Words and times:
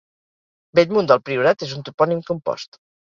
Bellmunt 0.79 1.09
del 1.11 1.21
Priorat 1.27 1.65
és 1.67 1.75
un 1.81 1.85
topònim 1.91 2.25
compost. 2.31 2.81